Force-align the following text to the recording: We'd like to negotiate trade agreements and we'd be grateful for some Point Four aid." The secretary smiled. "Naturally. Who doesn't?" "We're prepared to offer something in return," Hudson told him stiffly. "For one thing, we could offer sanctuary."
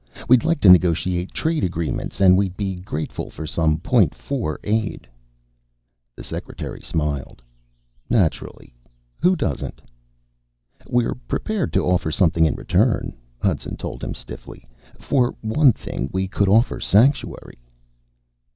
We'd 0.27 0.43
like 0.43 0.59
to 0.61 0.69
negotiate 0.69 1.31
trade 1.31 1.63
agreements 1.63 2.19
and 2.19 2.35
we'd 2.35 2.57
be 2.57 2.77
grateful 2.77 3.29
for 3.29 3.45
some 3.45 3.77
Point 3.77 4.15
Four 4.15 4.59
aid." 4.63 5.07
The 6.15 6.23
secretary 6.23 6.81
smiled. 6.81 7.43
"Naturally. 8.09 8.73
Who 9.19 9.35
doesn't?" 9.35 9.79
"We're 10.87 11.13
prepared 11.27 11.71
to 11.73 11.85
offer 11.85 12.09
something 12.11 12.45
in 12.47 12.55
return," 12.55 13.15
Hudson 13.43 13.77
told 13.77 14.03
him 14.03 14.15
stiffly. 14.15 14.67
"For 14.97 15.35
one 15.41 15.71
thing, 15.71 16.09
we 16.11 16.27
could 16.27 16.49
offer 16.49 16.79
sanctuary." 16.79 17.59